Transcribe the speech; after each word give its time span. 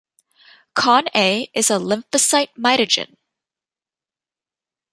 ConA 0.73 1.45
is 1.53 1.69
a 1.69 1.73
lymphocyte 1.75 2.49
mitogen. 2.57 3.17